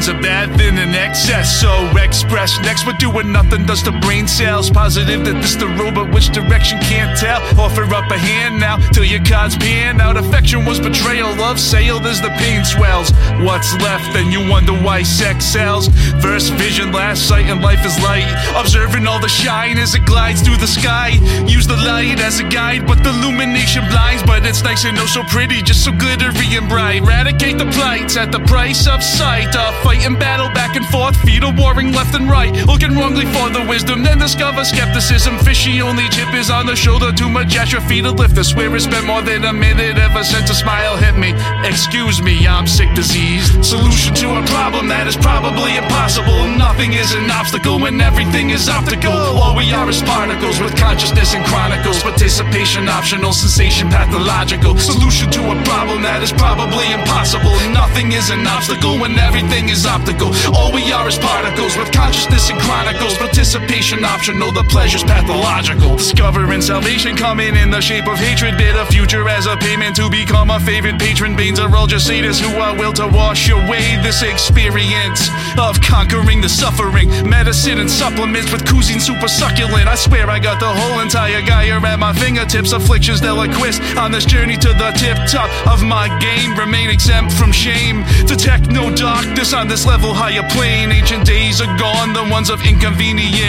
[0.00, 2.58] Moderation's a bad thing in excess, so express.
[2.60, 4.70] Next, we're doing nothing does the brain cells.
[4.70, 7.40] Positive that this the road, but which direction can't tell.
[7.60, 10.16] Offer up a hand now till your cards pan out.
[10.16, 13.12] Affection was betrayal, love sailed as the pain swells.
[13.44, 14.12] What's left?
[14.14, 15.88] Then you wonder why sex sells.
[16.22, 18.28] First vision, last sight, and life is light.
[18.56, 21.10] Observing all the shine as it glides through the sky.
[21.46, 24.22] Use the light as a guide, but the illumination blinds.
[24.22, 27.02] But it's nice and oh so pretty, just so glittery and bright.
[27.02, 29.54] Eradicate the plights at the price of sight.
[29.54, 32.52] A fighting battle back and forth, feet are warring left and right.
[32.66, 35.38] Looking wrongly for the wisdom, then discover skepticism.
[35.38, 38.38] Fishy only chip is on the shoulder, too much at your feet to lift.
[38.38, 41.34] I swear it's been more than a minute ever since a smile hit me.
[41.66, 43.64] Excuse me, I'm sick diseased.
[43.64, 46.46] Solution to a problem that is probably impossible.
[46.56, 49.12] Nothing is an obstacle when everything is optical.
[49.12, 52.02] All we is particles with consciousness and chronicles.
[52.02, 54.76] Participation optional, sensation pathological.
[54.76, 57.54] Solution to a problem that is probably impossible.
[57.72, 60.34] Nothing is an obstacle when everything is optical.
[60.52, 63.16] All we are is particles with consciousness and chronicles.
[63.50, 65.96] Participation optional, the pleasure's pathological.
[65.96, 68.56] Discovering salvation coming in the shape of hatred.
[68.56, 71.34] Bitter future as a payment to become a favorite patron.
[71.34, 75.28] Banes are all just satyrs who are will to wash away this experience
[75.58, 77.10] of conquering the suffering.
[77.28, 79.88] Medicine and supplements with cuisine super succulent.
[79.88, 82.70] I swear I got the whole entire Gaia at my fingertips.
[82.70, 86.54] Afflictions deliquist on this journey to the tip top of my game.
[86.54, 88.04] Remain exempt from shame.
[88.26, 90.92] Detect no darkness on this level higher plane.
[90.92, 93.39] Ancient days are gone, the ones of inconvenience.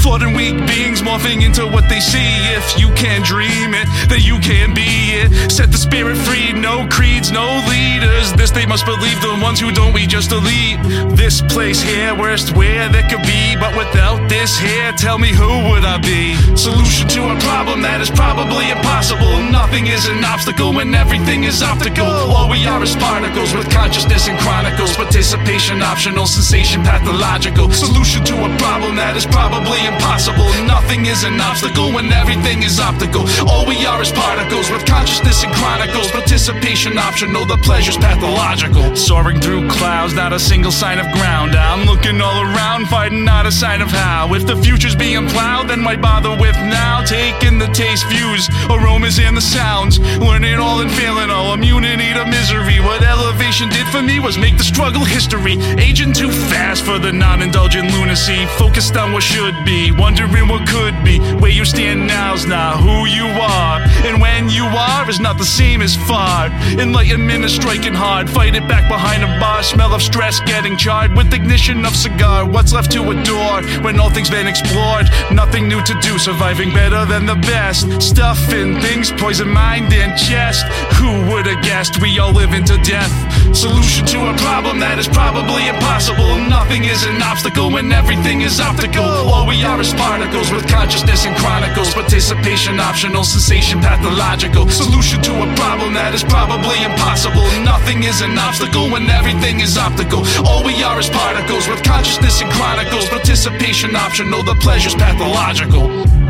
[0.00, 2.32] Flawed and weak beings morphing into what they see.
[2.56, 5.52] If you can dream it, then you can be it.
[5.52, 8.32] Set the spirit free, no creeds, no leaders.
[8.32, 10.80] This they must believe, the ones who don't, we just delete.
[11.16, 13.56] This place here, worst where there could be.
[13.60, 16.34] But without this here, tell me who would I be?
[16.56, 19.42] Solution to a problem that is probably impossible.
[19.52, 22.06] Nothing is an obstacle when everything is optical.
[22.06, 24.96] All we are is particles with consciousness and chronicles.
[24.96, 27.70] Participation optional, sensation pathological.
[27.70, 30.46] Solution to a problem that is probably impossible.
[30.66, 33.26] Nothing is an obstacle when everything is optical.
[33.48, 36.10] All we are is particles with consciousness and chronicles.
[36.10, 38.94] Participation optional, the pleasure's pathological.
[38.96, 41.54] Soaring through clouds, not a single sign of ground.
[41.54, 44.34] I'm looking all around, fighting not a sign of how.
[44.34, 47.04] If the future's being plowed, then why bother with now?
[47.04, 49.98] Taking the taste, views, aromas, and the sounds.
[50.18, 52.80] Learning all and feeling all, immunity to misery.
[52.80, 53.02] What
[53.46, 55.52] did for me was make the struggle history.
[55.78, 58.44] Aging too fast for the non indulgent lunacy.
[58.58, 61.20] Focused on what should be, wondering what could be.
[61.38, 63.80] Where you stand now's not who you are.
[64.04, 66.48] And when you are is not the same as far.
[66.76, 68.28] Enlightenment is striking hard.
[68.28, 69.62] Fight it back behind a bar.
[69.62, 72.44] Smell of stress getting charred with ignition of cigar.
[72.44, 75.06] What's left to adore when all things been explored?
[75.30, 76.18] Nothing new to do.
[76.18, 78.02] Surviving better than the best.
[78.02, 80.66] Stuff and things poison mind and chest.
[80.98, 83.35] Who would have guessed we all live into death?
[83.56, 86.36] Solution to a problem that is probably impossible.
[86.48, 89.04] Nothing is an obstacle when everything is optical.
[89.04, 91.94] All we are is particles with consciousness and chronicles.
[91.94, 94.68] Participation optional, sensation pathological.
[94.68, 97.46] Solution to a problem that is probably impossible.
[97.64, 100.20] Nothing is an obstacle when everything is optical.
[100.44, 103.08] All we are is particles with consciousness and chronicles.
[103.08, 106.25] Participation optional, the pleasure's pathological.